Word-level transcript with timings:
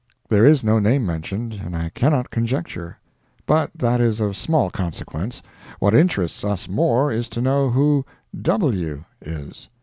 There 0.29 0.43
is 0.45 0.63
no 0.63 0.79
name 0.79 1.05
mentioned, 1.05 1.61
and 1.63 1.75
I 1.75 1.89
cannot 1.89 2.31
conjecture. 2.31 2.97
But 3.45 3.69
that 3.75 4.01
is 4.01 4.19
of 4.19 4.35
small 4.35 4.71
consequence—what 4.71 5.93
interests 5.93 6.43
us 6.43 6.67
more 6.67 7.11
is 7.11 7.29
to 7.29 7.39
know 7.39 7.69
who 7.69 8.03
"W_____" 8.35 9.05
is. 9.21 9.69